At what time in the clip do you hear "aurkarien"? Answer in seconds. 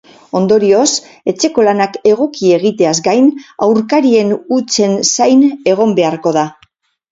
3.67-4.35